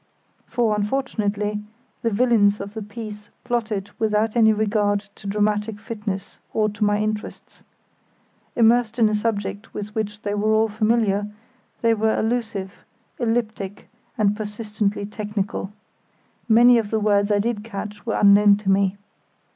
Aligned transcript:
For, 0.47 0.75
unfortunately, 0.75 1.61
the 2.01 2.09
villains 2.09 2.59
of 2.59 2.73
the 2.73 2.81
piece 2.81 3.29
plotted 3.43 3.91
without 3.99 4.35
any 4.35 4.51
regard 4.51 5.01
to 5.13 5.27
dramatic 5.27 5.79
fitness 5.79 6.39
or 6.55 6.69
to 6.69 6.83
my 6.83 6.97
interests. 6.97 7.61
Immersed 8.55 8.97
in 8.97 9.09
a 9.09 9.13
subject 9.13 9.75
with 9.75 9.93
which 9.93 10.23
they 10.23 10.33
were 10.33 10.53
all 10.55 10.69
familiar, 10.69 11.27
they 11.83 11.93
were 11.93 12.17
allusive, 12.19 12.83
elliptic, 13.19 13.89
and 14.17 14.35
persistently 14.35 15.05
technical. 15.05 15.71
Many 16.49 16.79
of 16.79 16.89
the 16.89 16.99
words 16.99 17.31
I 17.31 17.37
did 17.37 17.63
catch 17.63 18.03
were 18.03 18.17
unknown 18.17 18.57
to 18.57 18.71
me. 18.71 18.97